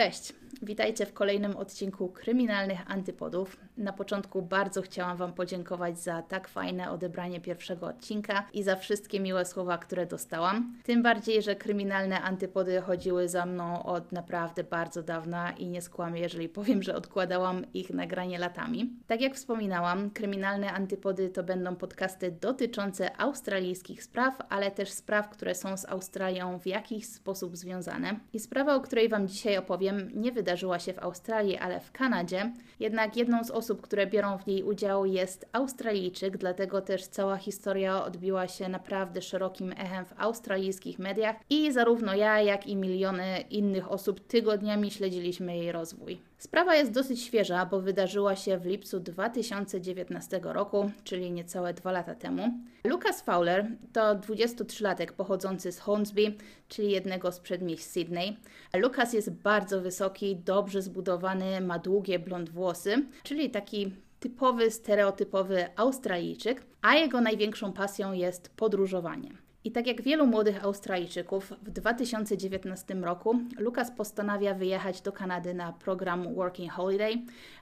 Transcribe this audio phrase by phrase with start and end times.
[0.00, 3.56] Cześć, witajcie w kolejnym odcinku Kryminalnych Antypodów.
[3.76, 9.20] Na początku bardzo chciałam Wam podziękować za tak fajne odebranie pierwszego odcinka i za wszystkie
[9.20, 10.74] miłe słowa, które dostałam.
[10.84, 16.20] Tym bardziej, że kryminalne antypody chodziły za mną od naprawdę bardzo dawna i nie skłamię,
[16.20, 18.92] jeżeli powiem, że odkładałam ich nagranie latami.
[19.06, 25.54] Tak jak wspominałam, kryminalne antypody to będą podcasty dotyczące australijskich spraw, ale też spraw, które
[25.54, 28.20] są z Australią w jakiś sposób związane.
[28.32, 32.52] I sprawa, o której Wam dzisiaj opowiem, nie wydarzyła się w Australii, ale w Kanadzie.
[32.80, 38.04] Jednak jedną z osób, które biorą w niej udział, jest Australijczyk, dlatego też cała historia
[38.04, 43.92] odbiła się naprawdę szerokim echem w australijskich mediach i zarówno ja, jak i miliony innych
[43.92, 46.29] osób tygodniami śledziliśmy jej rozwój.
[46.40, 52.14] Sprawa jest dosyć świeża, bo wydarzyła się w lipcu 2019 roku, czyli niecałe dwa lata
[52.14, 52.54] temu.
[52.84, 56.34] Lucas Fowler to 23-latek pochodzący z Hornsby,
[56.68, 58.36] czyli jednego z przedmieść Sydney.
[58.76, 66.62] Lucas jest bardzo wysoki, dobrze zbudowany, ma długie blond włosy, czyli taki typowy, stereotypowy Australijczyk,
[66.82, 69.30] a jego największą pasją jest podróżowanie.
[69.64, 75.72] I tak jak wielu młodych Australijczyków, w 2019 roku Lukas postanawia wyjechać do Kanady na
[75.72, 77.14] program Working Holiday.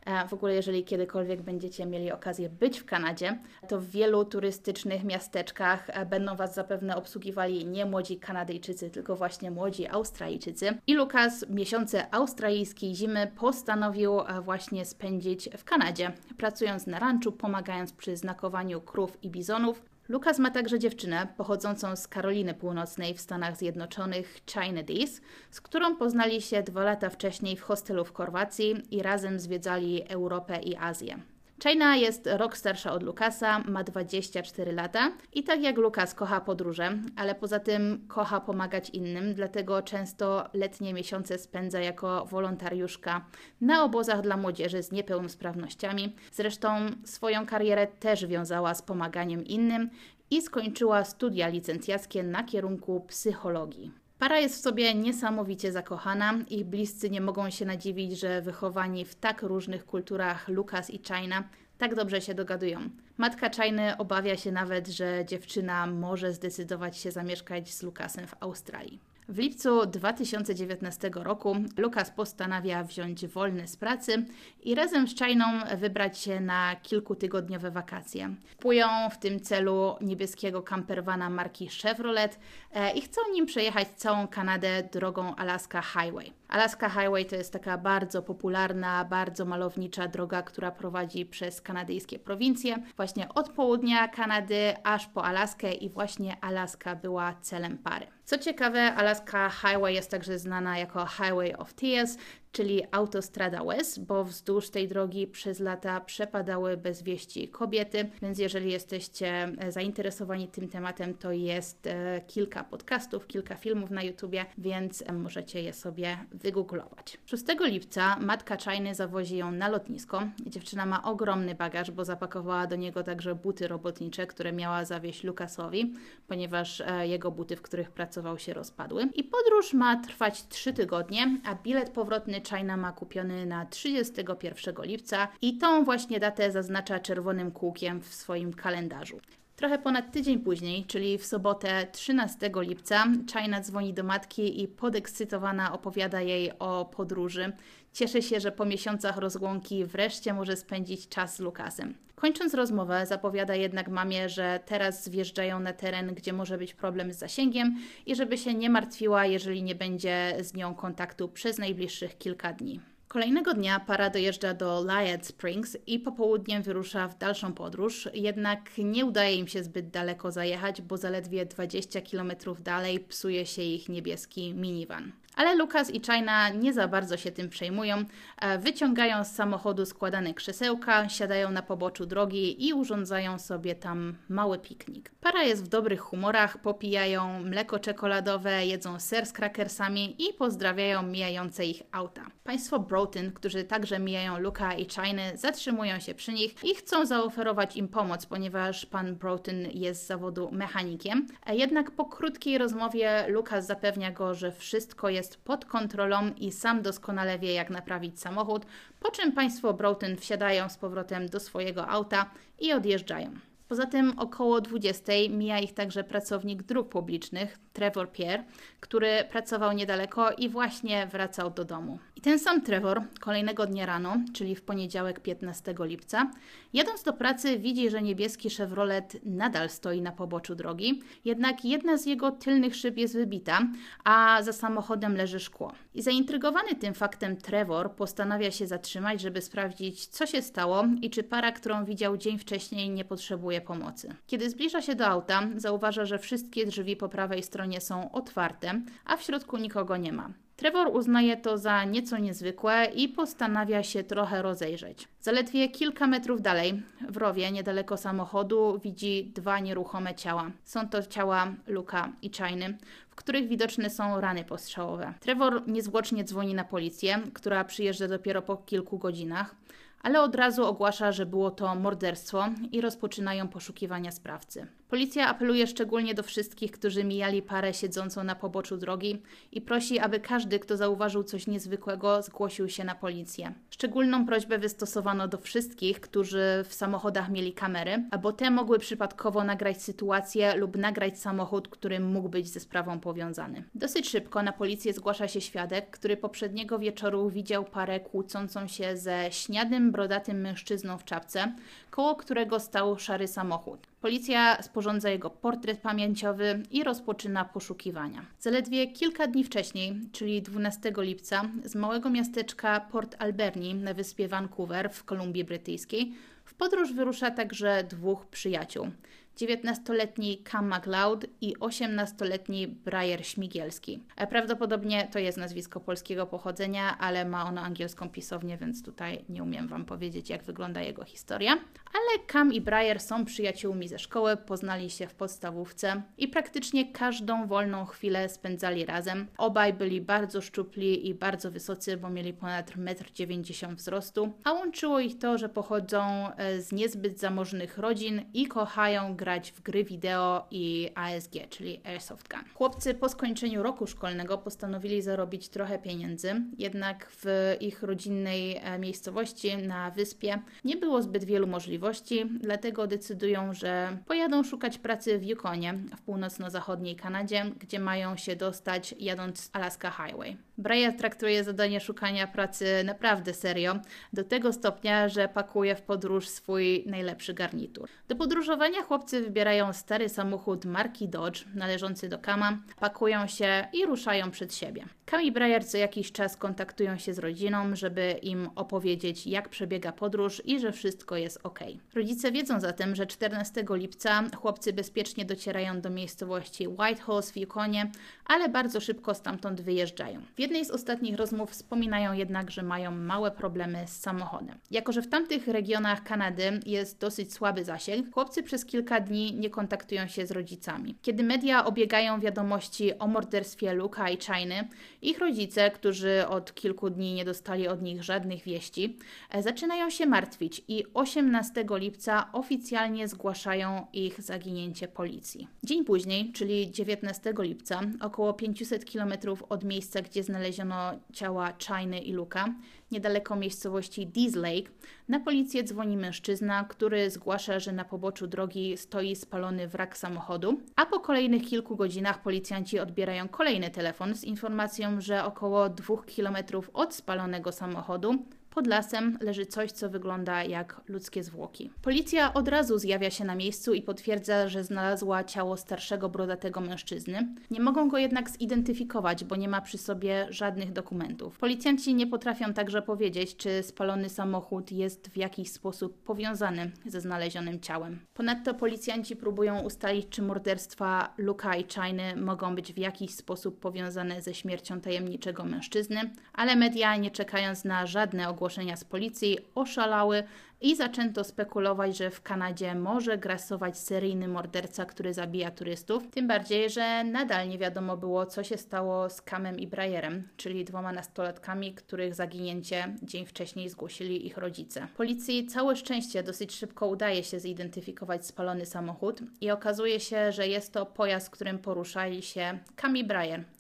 [0.07, 5.05] E, w ogóle, jeżeli kiedykolwiek będziecie mieli okazję być w Kanadzie, to w wielu turystycznych
[5.05, 10.79] miasteczkach e, będą Was zapewne obsługiwali nie młodzi Kanadyjczycy, tylko właśnie młodzi Australijczycy.
[10.87, 17.93] I Lukas miesiące australijskiej zimy postanowił e, właśnie spędzić w Kanadzie, pracując na ranczu, pomagając
[17.93, 19.98] przy znakowaniu krów i bizonów.
[20.09, 25.97] Lukas ma także dziewczynę pochodzącą z Karoliny Północnej w Stanach Zjednoczonych, China Dees, z którą
[25.97, 31.19] poznali się dwa lata wcześniej w hostelu w Chorwacji i razem zwiedzali Europę i Azję.
[31.63, 36.99] China jest rok starsza od Lukasa, ma 24 lata i tak jak Lukas kocha podróże,
[37.17, 43.25] ale poza tym kocha pomagać innym, dlatego często letnie miesiące spędza jako wolontariuszka
[43.61, 46.17] na obozach dla młodzieży z niepełnosprawnościami.
[46.33, 46.69] Zresztą
[47.05, 49.91] swoją karierę też wiązała z pomaganiem innym
[50.31, 54.08] i skończyła studia licencjackie na kierunku psychologii.
[54.19, 56.35] Para jest w sobie niesamowicie zakochana.
[56.49, 61.49] Ich bliscy nie mogą się nadziwić, że wychowani w tak różnych kulturach Lukas i China
[61.79, 62.81] tak dobrze się dogadują.
[63.17, 69.08] Matka Chiny obawia się nawet, że dziewczyna może zdecydować się zamieszkać z Lukasem w Australii.
[69.29, 74.27] W lipcu 2019 roku Lukas postanawia wziąć wolny z pracy
[74.63, 75.45] i razem z Chainą
[75.77, 78.35] wybrać się na kilkutygodniowe wakacje.
[78.57, 82.39] Kupują w tym celu niebieskiego campervana marki Chevrolet
[82.73, 86.33] e, i chcą nim przejechać całą Kanadę drogą Alaska Highway.
[86.49, 92.79] Alaska Highway to jest taka bardzo popularna, bardzo malownicza droga, która prowadzi przez kanadyjskie prowincje,
[92.97, 98.18] właśnie od południa Kanady aż po Alaskę i właśnie Alaska była celem pary.
[98.29, 102.17] Co ciekawe, Alaska Highway jest także znana jako Highway of Tears,
[102.53, 108.73] czyli autostrada łez, bo wzdłuż tej drogi przez lata przepadały bez wieści kobiety, więc jeżeli
[108.73, 115.05] jesteście e, zainteresowani tym tematem, to jest e, kilka podcastów, kilka filmów na YouTubie, więc
[115.07, 117.19] e, możecie je sobie wygooglować.
[117.27, 120.23] 6 lipca matka Czajny zawozi ją na lotnisko.
[120.47, 125.95] Dziewczyna ma ogromny bagaż, bo zapakowała do niego także buty robotnicze, które miała zawieźć Lukasowi,
[126.27, 129.09] ponieważ jego buty, w których pracował się rozpadły.
[129.15, 135.29] I podróż ma trwać 3 tygodnie, a bilet powrotny China ma kupiony na 31 lipca
[135.43, 139.21] i tą właśnie datę zaznacza czerwonym kółkiem w swoim kalendarzu.
[139.59, 145.73] Trochę ponad tydzień później, czyli w sobotę 13 lipca, China dzwoni do matki i podekscytowana
[145.73, 147.53] opowiada jej o podróży.
[147.93, 151.95] Cieszy się, że po miesiącach rozłąki wreszcie może spędzić czas z Lukasem.
[152.15, 157.19] Kończąc rozmowę, zapowiada jednak mamie, że teraz wjeżdżają na teren, gdzie może być problem z
[157.19, 162.53] zasięgiem i żeby się nie martwiła, jeżeli nie będzie z nią kontaktu przez najbliższych kilka
[162.53, 162.81] dni.
[163.09, 169.07] Kolejnego dnia para dojeżdża do Lyad Springs i popołudniem wyrusza w dalszą podróż, jednak nie
[169.07, 174.55] udaje im się zbyt daleko zajechać, bo zaledwie 20 km dalej psuje się ich niebieski
[174.55, 175.13] minivan.
[175.39, 178.05] Ale Lukas i China nie za bardzo się tym przejmują.
[178.41, 184.59] E, wyciągają z samochodu składane krzesełka, siadają na poboczu drogi i urządzają sobie tam mały
[184.59, 185.11] piknik.
[185.21, 191.67] Para jest w dobrych humorach, popijają mleko czekoladowe, jedzą ser z krakersami i pozdrawiają mijające
[191.67, 192.27] ich auta.
[192.45, 197.77] Państwo Broughton, którzy także mijają Luka i China, zatrzymują się przy nich i chcą zaoferować
[197.77, 201.27] im pomoc, ponieważ pan Broughton jest z zawodu mechanikiem.
[201.47, 206.53] E, jednak po krótkiej rozmowie Lukas zapewnia go, że wszystko jest jest pod kontrolą i
[206.53, 208.67] sam doskonale wie, jak naprawić samochód,
[209.01, 213.31] po czym państwo Broughton wsiadają z powrotem do swojego auta i odjeżdżają.
[213.69, 218.45] Poza tym około 20 mija ich także pracownik dróg publicznych, Trevor Pierre,
[218.81, 221.99] który pracował niedaleko i właśnie wracał do domu.
[222.19, 226.31] I ten sam Trevor kolejnego dnia rano, czyli w poniedziałek 15 lipca,
[226.73, 232.07] jadąc do pracy widzi, że niebieski Chevrolet nadal stoi na poboczu drogi, jednak jedna z
[232.07, 233.61] jego tylnych szyb jest wybita,
[234.05, 235.73] a za samochodem leży szkło.
[235.95, 241.23] I zaintrygowany tym faktem Trevor postanawia się zatrzymać, żeby sprawdzić, co się stało i czy
[241.23, 244.15] para, którą widział dzień wcześniej, nie potrzebuje pomocy.
[244.27, 249.17] Kiedy zbliża się do auta, zauważa, że wszystkie drzwi po prawej stronie są otwarte, a
[249.17, 250.33] w środku nikogo nie ma.
[250.59, 255.09] Trevor uznaje to za nieco niezwykłe i postanawia się trochę rozejrzeć.
[255.21, 260.51] Zaledwie kilka metrów dalej, w rowie, niedaleko samochodu, widzi dwa nieruchome ciała.
[260.65, 262.79] Są to ciała Luka i Chiny,
[263.11, 265.15] w których widoczne są rany postrzałowe.
[265.21, 269.55] Trevor niezwłocznie dzwoni na policję, która przyjeżdża dopiero po kilku godzinach
[270.03, 274.67] ale od razu ogłasza, że było to morderstwo i rozpoczynają poszukiwania sprawcy.
[274.89, 280.21] Policja apeluje szczególnie do wszystkich, którzy mijali parę siedzącą na poboczu drogi i prosi, aby
[280.21, 283.53] każdy, kto zauważył coś niezwykłego, zgłosił się na policję.
[283.71, 289.83] Szczególną prośbę wystosowano do wszystkich, którzy w samochodach mieli kamery, albo te mogły przypadkowo nagrać
[289.83, 293.65] sytuację lub nagrać samochód, który mógł być ze sprawą powiązany.
[293.75, 299.29] Dosyć szybko na policję zgłasza się świadek, który poprzedniego wieczoru widział parę kłócącą się ze
[299.31, 301.53] śniadym, brodatym mężczyzną w czapce,
[301.91, 303.87] koło którego stał szary samochód.
[304.01, 308.27] Policja sporządza jego portret pamięciowy i rozpoczyna poszukiwania.
[308.39, 314.91] Zaledwie kilka dni wcześniej, czyli 12 lipca, z małego miasteczka Port Alberni na wyspie Vancouver
[314.91, 316.13] w Kolumbii Brytyjskiej
[316.45, 318.91] w podróż wyrusza także dwóch przyjaciół.
[319.39, 324.03] 19-letni Cam MacLeod i 18-letni Briar Śmigielski.
[324.17, 329.43] E, prawdopodobnie to jest nazwisko polskiego pochodzenia, ale ma ono angielską pisownię, więc tutaj nie
[329.43, 331.53] umiem Wam powiedzieć, jak wygląda jego historia.
[331.93, 337.47] Ale Cam i Briar są przyjaciółmi ze szkoły, poznali się w podstawówce i praktycznie każdą
[337.47, 339.27] wolną chwilę spędzali razem.
[339.39, 345.01] Obaj byli bardzo szczupli i bardzo wysocy, bo mieli ponad 1,90 m wzrostu, a łączyło
[345.01, 349.85] ich to, że pochodzą e, z niezbyt zamożnych rodzin i kochają grać grać w gry
[349.85, 352.41] wideo i ASG, czyli Airsoft Gun.
[352.55, 359.57] Chłopcy po skończeniu roku szkolnego postanowili zarobić trochę pieniędzy, jednak w ich rodzinnej e, miejscowości
[359.57, 365.75] na wyspie nie było zbyt wielu możliwości, dlatego decydują, że pojadą szukać pracy w Yukonie,
[365.97, 370.48] w północno-zachodniej Kanadzie, gdzie mają się dostać jadąc Alaska Highway.
[370.59, 373.77] Brian traktuje zadanie szukania pracy naprawdę serio,
[374.13, 377.89] do tego stopnia, że pakuje w podróż swój najlepszy garnitur.
[378.09, 384.31] Do podróżowania chłopcy wybierają stary samochód marki Dodge, należący do Kama, pakują się i ruszają
[384.31, 384.85] przed siebie.
[385.11, 385.33] Cam i
[385.65, 390.73] co jakiś czas kontaktują się z rodziną, żeby im opowiedzieć, jak przebiega podróż i że
[390.73, 391.59] wszystko jest ok.
[391.95, 397.91] Rodzice wiedzą zatem, że 14 lipca chłopcy bezpiecznie docierają do miejscowości Whitehorse w Yukonie,
[398.27, 400.21] ale bardzo szybko stamtąd wyjeżdżają.
[400.37, 404.59] W jednej z ostatnich rozmów wspominają jednak, że mają małe problemy z samochodem.
[404.71, 409.51] Jako, że w tamtych regionach Kanady jest dosyć słaby zasięg, chłopcy przez kilka dni nie
[409.51, 410.97] kontaktują się z rodzicami.
[411.03, 414.69] Kiedy media obiegają wiadomości o morderstwie Luka i Chiny,
[415.03, 418.97] ich rodzice, którzy od kilku dni nie dostali od nich żadnych wieści,
[419.31, 425.49] e, zaczynają się martwić i 18 lipca oficjalnie zgłaszają ich zaginięcie policji.
[425.65, 429.13] Dzień później, czyli 19 lipca, około 500 km
[429.49, 432.55] od miejsca, gdzie znaleziono ciała Chiny i Luka,
[432.91, 434.71] niedaleko miejscowości Dees Lake,
[435.09, 440.87] na policję dzwoni mężczyzna, który zgłasza, że na poboczu drogi stoi spalony wrak samochodu, a
[440.87, 446.95] po kolejnych kilku godzinach policjanci odbierają kolejny telefon z informacją, że około dwóch kilometrów od
[446.95, 448.15] spalonego samochodu
[448.51, 451.71] pod lasem leży coś, co wygląda jak ludzkie zwłoki.
[451.83, 457.29] Policja od razu zjawia się na miejscu i potwierdza, że znalazła ciało starszego brodatego mężczyzny.
[457.51, 461.39] Nie mogą go jednak zidentyfikować, bo nie ma przy sobie żadnych dokumentów.
[461.39, 467.61] Policjanci nie potrafią także powiedzieć, czy spalony samochód jest w jakiś sposób powiązany ze znalezionym
[467.61, 467.99] ciałem.
[468.15, 474.23] Ponadto policjanci próbują ustalić, czy morderstwa Luka i Chiny mogą być w jakiś sposób powiązane
[474.23, 476.01] ze śmiercią tajemniczego mężczyzny,
[476.33, 480.23] ale media, nie czekając na żadne ogłoszenia, zgłoszenia z policji oszalały
[480.61, 486.11] i zaczęto spekulować, że w Kanadzie może grasować seryjny morderca, który zabija turystów.
[486.11, 490.65] Tym bardziej, że nadal nie wiadomo było, co się stało z Kamem i Briarem, czyli
[490.65, 494.89] dwoma nastolatkami, których zaginięcie dzień wcześniej zgłosili ich rodzice.
[494.97, 500.73] Policji całe szczęście dosyć szybko udaje się zidentyfikować spalony samochód i okazuje się, że jest
[500.73, 503.05] to pojazd, którym poruszali się Cam i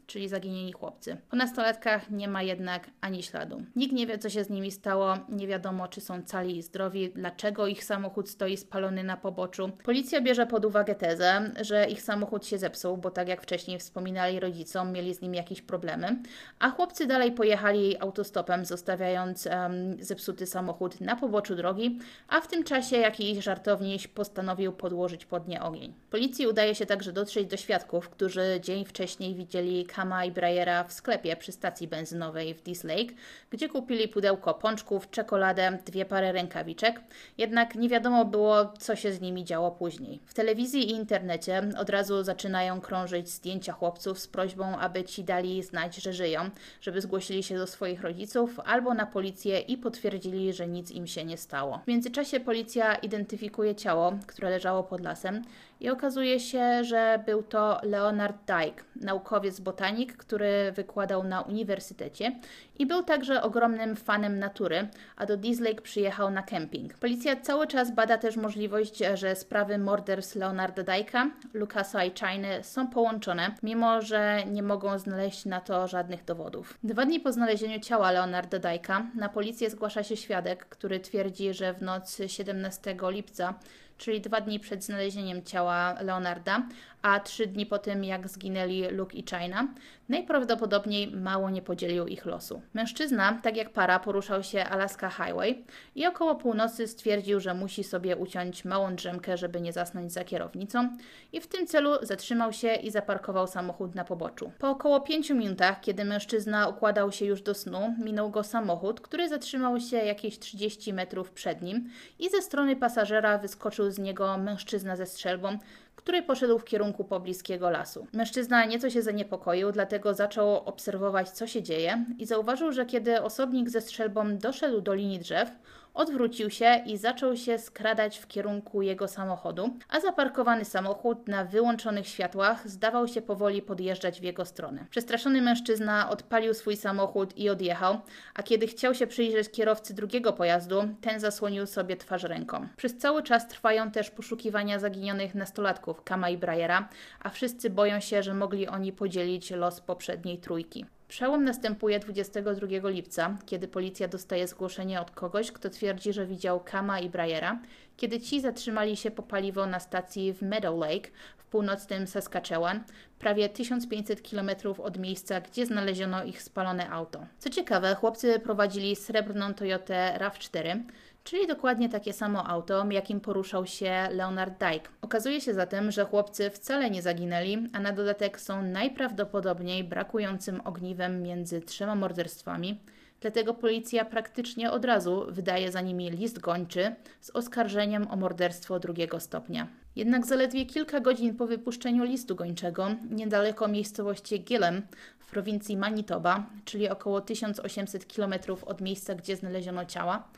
[0.09, 1.17] czyli zaginieni chłopcy.
[1.31, 3.63] Po nastolatkach nie ma jednak ani śladu.
[3.77, 7.11] Nikt nie wie, co się z nimi stało, nie wiadomo, czy są cali i zdrowi,
[7.15, 9.71] dlaczego ich samochód stoi spalony na poboczu.
[9.85, 14.41] Policja bierze pod uwagę tezę, że ich samochód się zepsuł, bo tak jak wcześniej wspominali
[14.41, 16.23] rodzicom, mieli z nim jakieś problemy,
[16.59, 21.99] a chłopcy dalej pojechali autostopem, zostawiając um, zepsuty samochód na poboczu drogi,
[22.29, 25.95] a w tym czasie jakiś żartowniś postanowił podłożyć pod nie ogień.
[26.11, 30.93] Policji udaje się także dotrzeć do świadków, którzy dzień wcześniej widzieli Kama i Brayera w
[30.93, 33.15] sklepie przy stacji benzynowej w Dees Lake,
[33.51, 37.01] gdzie kupili pudełko pączków, czekoladę, dwie pary rękawiczek.
[37.39, 40.21] Jednak nie wiadomo było, co się z nimi działo później.
[40.27, 45.63] W telewizji i internecie od razu zaczynają krążyć zdjęcia chłopców z prośbą, aby ci dali
[45.63, 46.51] znać, że żyją,
[46.81, 51.25] żeby zgłosili się do swoich rodziców albo na policję i potwierdzili, że nic im się
[51.25, 51.81] nie stało.
[51.85, 55.43] W międzyczasie policja identyfikuje ciało, które leżało pod lasem
[55.81, 62.33] i okazuje się, że był to Leonard Dyke, naukowiec botanik, który wykładał na uniwersytecie
[62.79, 66.95] i był także ogromnym fanem natury, a do Lake przyjechał na kemping.
[66.95, 72.87] Policja cały czas bada też możliwość, że sprawy morderstw Leonarda Dyka, Lucasa i Chiny są
[72.87, 76.79] połączone, mimo że nie mogą znaleźć na to żadnych dowodów.
[76.83, 81.75] Dwa dni po znalezieniu ciała Leonarda Dyka na policję zgłasza się świadek, który twierdzi, że
[81.75, 83.55] w noc 17 lipca
[83.99, 86.63] czyli dwa dni przed znalezieniem ciała Leonarda,
[87.03, 89.69] a trzy dni po tym, jak zginęli Luke i China,
[90.09, 92.63] najprawdopodobniej mało nie podzielił ich losu.
[92.75, 98.17] Mężczyzna, tak jak para, poruszał się Alaska Highway i około północy stwierdził, że musi sobie
[98.17, 100.97] uciąć małą drzemkę, żeby nie zasnąć za kierownicą
[101.33, 104.53] i w tym celu zatrzymał się i zaparkował samochód na poboczu.
[104.59, 109.29] Po około pięciu minutach, kiedy mężczyzna układał się już do snu, minął go samochód, który
[109.29, 114.97] zatrzymał się jakieś 30 metrów przed nim i ze strony pasażera wyskoczył z niego mężczyzna
[114.97, 115.59] ze strzelbą,
[115.99, 118.07] który poszedł w kierunku pobliskiego lasu.
[118.13, 123.71] Mężczyzna nieco się zaniepokoił, dlatego zaczął obserwować, co się dzieje i zauważył, że kiedy osobnik
[123.71, 125.51] ze strzelbą doszedł do linii drzew,
[125.99, 132.09] odwrócił się i zaczął się skradać w kierunku jego samochodu, a zaparkowany samochód na wyłączonych
[132.09, 134.87] światłach zdawał się powoli podjeżdżać w jego stronę.
[134.91, 138.01] Przestraszony mężczyzna odpalił swój samochód i odjechał,
[138.35, 142.69] a kiedy chciał się przyjrzeć kierowcy drugiego pojazdu, ten zasłonił sobie twarz ręką.
[142.77, 146.89] Przez cały czas trwają też poszukiwania zaginionych nastolatków Kama i Brayera,
[147.21, 150.87] a wszyscy boją się, że mogli oni podzielić los poprzedniej trójki.
[151.09, 157.01] Przełom następuje 22 lipca, kiedy policja dostaje zgłoszenie od kogoś, kto twierdzi, że widział Kama
[157.01, 157.61] i Brayera,
[157.97, 162.85] kiedy ci zatrzymali się po paliwo na stacji w Meadow Lake w północnym Saskatchewan,
[163.19, 167.27] prawie 1500 km od miejsca, gdzie znaleziono ich spalone auto.
[167.39, 170.81] Co ciekawe, chłopcy prowadzili srebrną Toyotę RAV4,
[171.25, 174.89] czyli dokładnie takie samo auto, jakim poruszał się Leonard Dyke.
[175.03, 181.23] Okazuje się zatem, że chłopcy wcale nie zaginęli, a na dodatek są najprawdopodobniej brakującym ogniwem
[181.23, 182.81] między trzema morderstwami.
[183.21, 189.21] Dlatego policja praktycznie od razu wydaje za nimi list gończy z oskarżeniem o morderstwo drugiego
[189.21, 189.67] stopnia.
[189.97, 194.83] Jednak zaledwie kilka godzin po wypuszczeniu listu gończego, niedaleko miejscowości Gillem
[195.19, 198.35] w prowincji Manitoba, czyli około 1800 km
[198.67, 200.29] od miejsca, gdzie znaleziono ciała,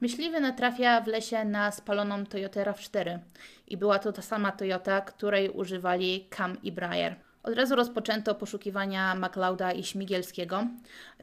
[0.00, 3.18] Myśliwy natrafia w lesie na spaloną Toyotę RAV4
[3.66, 7.16] i była to ta sama Toyota, której używali Cam i Breyer.
[7.42, 10.66] Od razu rozpoczęto poszukiwania McLeoda i Śmigielskiego.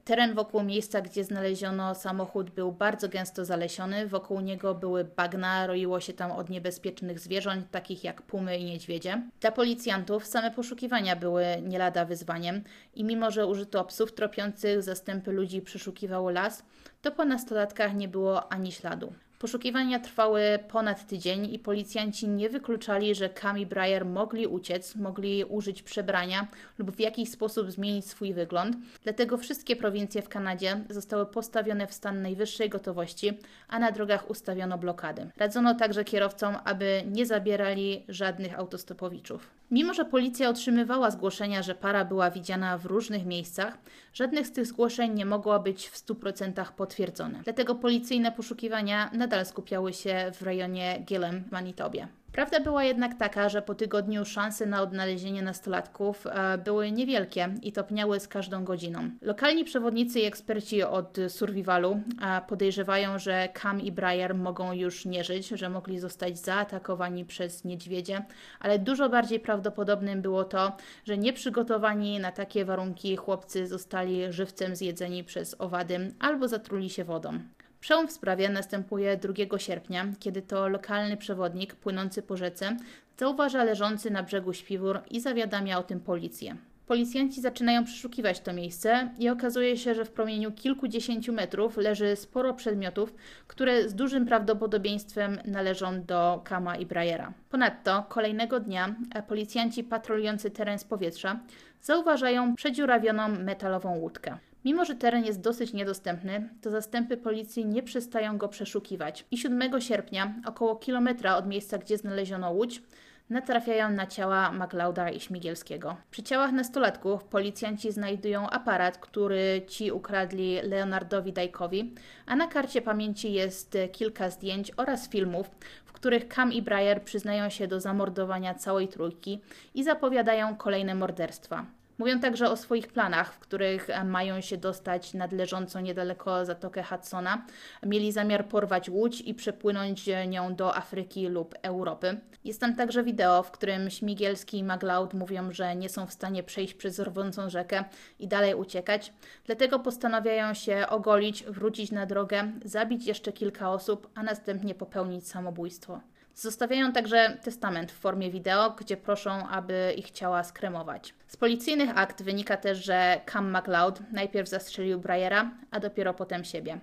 [0.03, 4.07] Teren wokół miejsca, gdzie znaleziono samochód, był bardzo gęsto zalesiony.
[4.07, 9.21] Wokół niego były bagna, roiło się tam od niebezpiecznych zwierząt, takich jak pumy i niedźwiedzie.
[9.41, 15.31] Dla policjantów same poszukiwania były nie lada wyzwaniem i mimo, że użyto psów tropiących, zastępy
[15.31, 16.63] ludzi przeszukiwało las,
[17.01, 19.13] to po nastolatkach nie było ani śladu.
[19.39, 25.43] Poszukiwania trwały ponad tydzień i policjanci nie wykluczali, że Cam i Breyer mogli uciec, mogli
[25.43, 28.77] użyć przebrania lub w jakiś sposób zmienić swój wygląd.
[29.03, 34.77] Dlatego wszystkie prowincje w Kanadzie zostały postawione w stan najwyższej gotowości, a na drogach ustawiono
[34.77, 35.29] blokady.
[35.37, 39.55] Radzono także kierowcom, aby nie zabierali żadnych autostopowiczów.
[39.71, 43.77] Mimo, że policja otrzymywała zgłoszenia, że para była widziana w różnych miejscach,
[44.13, 47.41] żadnych z tych zgłoszeń nie mogło być w 100% potwierdzone.
[47.43, 52.07] Dlatego policyjne poszukiwania nadal skupiały się w rejonie Gillem w Manitobie.
[52.31, 57.71] Prawda była jednak taka, że po tygodniu szanse na odnalezienie nastolatków e, były niewielkie i
[57.71, 59.09] topniały z każdą godziną.
[59.21, 61.91] Lokalni przewodnicy i eksperci od survivalu
[62.21, 67.63] e, podejrzewają, że Cam i Briar mogą już nie żyć, że mogli zostać zaatakowani przez
[67.63, 68.25] niedźwiedzie,
[68.59, 75.23] ale dużo bardziej prawdopodobnym było to, że nieprzygotowani na takie warunki chłopcy zostali żywcem zjedzeni
[75.23, 77.39] przez owady albo zatruli się wodą.
[77.85, 82.77] Przełom w sprawie następuje 2 sierpnia, kiedy to lokalny przewodnik płynący po rzece
[83.17, 86.55] zauważa leżący na brzegu śpiwór i zawiadamia o tym policję.
[86.87, 92.53] Policjanci zaczynają przeszukiwać to miejsce i okazuje się, że w promieniu kilkudziesięciu metrów leży sporo
[92.53, 93.15] przedmiotów,
[93.47, 97.33] które z dużym prawdopodobieństwem należą do Kama i Brajera.
[97.49, 98.95] Ponadto kolejnego dnia
[99.27, 101.39] policjanci patrolujący teren z powietrza
[101.81, 104.37] zauważają przedziurawioną metalową łódkę.
[104.65, 109.25] Mimo, że teren jest dosyć niedostępny, to zastępy policji nie przestają go przeszukiwać.
[109.31, 112.81] I 7 sierpnia, około kilometra od miejsca, gdzie znaleziono łódź,
[113.29, 115.97] natrafiają na ciała MacLeoda i Śmigielskiego.
[116.11, 121.93] Przy ciałach nastolatków policjanci znajdują aparat, który ci ukradli Leonardowi Dajkowi,
[122.25, 125.49] a na karcie pamięci jest kilka zdjęć oraz filmów,
[125.85, 129.41] w których Cam i Breyer przyznają się do zamordowania całej trójki
[129.73, 131.65] i zapowiadają kolejne morderstwa.
[131.97, 137.45] Mówią także o swoich planach, w których mają się dostać nad leżącą niedaleko Zatokę Hudsona.
[137.85, 142.19] Mieli zamiar porwać łódź i przepłynąć e, nią do Afryki lub Europy.
[142.43, 146.43] Jest tam także wideo, w którym Śmigielski i Maglaud mówią, że nie są w stanie
[146.43, 147.83] przejść przez rwącą rzekę
[148.19, 149.13] i dalej uciekać.
[149.45, 156.01] Dlatego postanawiają się ogolić, wrócić na drogę, zabić jeszcze kilka osób, a następnie popełnić samobójstwo.
[156.35, 161.13] Zostawiają także testament w formie wideo, gdzie proszą, aby ich ciała skremować.
[161.27, 166.79] Z policyjnych akt wynika też, że Cam MacLeod najpierw zastrzelił Bryera, a dopiero potem siebie.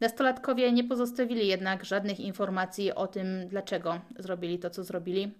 [0.00, 5.34] Nastolatkowie nie pozostawili jednak żadnych informacji o tym, dlaczego zrobili to, co zrobili.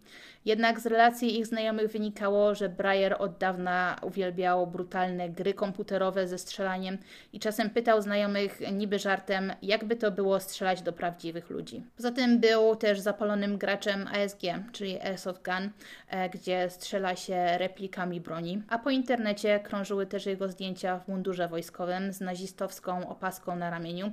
[0.45, 6.39] Jednak z relacji ich znajomych wynikało, że Breyer od dawna uwielbiał brutalne gry komputerowe ze
[6.39, 6.99] strzelaniem
[7.33, 11.85] i czasem pytał znajomych niby żartem, jakby to było strzelać do prawdziwych ludzi.
[11.97, 14.41] Poza tym był też zapalonym graczem ASG,
[14.73, 15.71] czyli Airsoft Gun,
[16.09, 21.49] e, gdzie strzela się replikami broni, a po internecie krążyły też jego zdjęcia w mundurze
[21.49, 24.13] wojskowym z nazistowską opaską na ramieniu,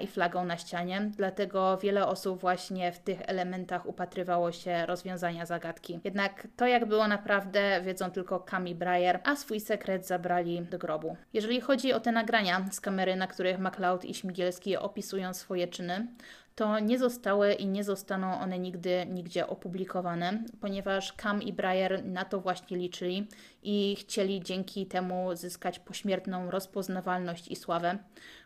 [0.00, 6.00] i flagą na ścianie, dlatego wiele osób właśnie w tych elementach upatrywało się rozwiązania zagadki.
[6.04, 10.78] Jednak to, jak było naprawdę, wiedzą tylko Cam i Breyer, a swój sekret zabrali do
[10.78, 11.16] grobu.
[11.32, 16.06] Jeżeli chodzi o te nagrania z kamery, na których MacLeod i Śmigielski opisują swoje czyny,
[16.54, 22.24] to nie zostały i nie zostaną one nigdy nigdzie opublikowane, ponieważ Cam i Breyer na
[22.24, 23.28] to właśnie liczyli
[23.62, 27.98] i chcieli dzięki temu zyskać pośmiertną rozpoznawalność i sławę.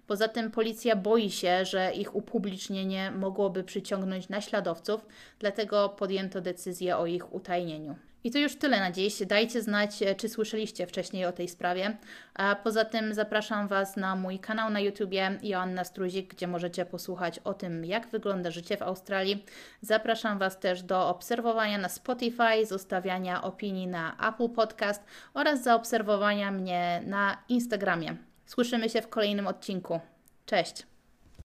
[0.06, 5.06] Poza tym policja boi się, że ich upublicznienie mogłoby przyciągnąć naśladowców,
[5.38, 7.96] dlatego podjęto decyzję o ich utajnieniu.
[8.28, 9.26] I to już tyle na dziś.
[9.26, 11.96] Dajcie znać, e, czy słyszeliście wcześniej o tej sprawie.
[12.34, 17.38] A poza tym zapraszam Was na mój kanał na YouTubie Joanna Struzik, gdzie możecie posłuchać
[17.38, 19.44] o tym, jak wygląda życie w Australii.
[19.80, 27.02] Zapraszam Was też do obserwowania na Spotify, zostawiania opinii na Apple Podcast oraz zaobserwowania mnie
[27.06, 28.16] na Instagramie.
[28.46, 30.00] Słyszymy się w kolejnym odcinku.
[30.46, 30.87] Cześć!